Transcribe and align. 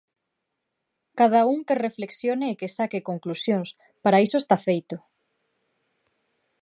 Cada 1.19 1.41
un 1.53 1.59
que 1.67 1.77
reflexione 1.87 2.45
e 2.49 2.57
que 2.59 2.73
saque 2.77 3.05
conclusións, 3.09 3.69
para 4.03 4.21
iso 4.25 4.37
está 4.39 4.57
feito. 4.67 4.95